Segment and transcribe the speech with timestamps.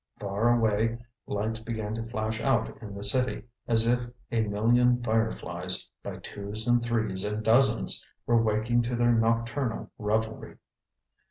[0.19, 0.97] Far away,
[1.27, 3.99] lights began to flash out in the city, as if
[4.31, 10.57] a million fireflies, by twos and threes and dozens, were waking to their nocturnal revelry.